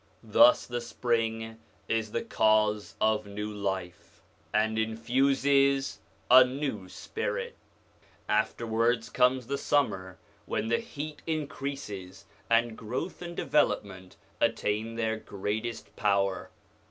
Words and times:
Thus 0.23 0.65
the 0.65 0.81
spring 0.81 1.59
is 1.87 2.11
the 2.11 2.23
cause 2.23 2.95
of 2.99 3.27
new 3.27 3.51
life, 3.53 4.19
and 4.51 4.79
infuses 4.79 5.99
a 6.31 6.43
new 6.43 6.89
spirit. 6.89 7.55
Afterwards 8.27 9.11
comes 9.11 9.45
the 9.45 9.59
summer, 9.59 10.17
when 10.47 10.69
the 10.69 10.79
heat 10.79 11.21
in 11.27 11.41
84 11.41 11.45
SOME 11.45 11.45
ANSWERED 11.45 11.49
QUESTIONS 11.49 11.59
creases, 12.09 12.25
and 12.49 12.77
growth 12.79 13.21
and 13.21 13.35
development 13.37 14.17
attain 14.41 14.95
their 14.95 15.17
greatest 15.17 15.95
power. 15.95 16.49